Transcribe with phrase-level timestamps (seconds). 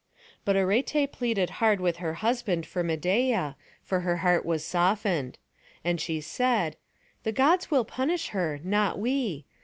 [0.45, 5.37] But Arete pleaded hard with her husband for Medeia, for her heart was softened.
[5.83, 6.75] And she said:
[7.21, 9.45] "The Gods will punish her, not we.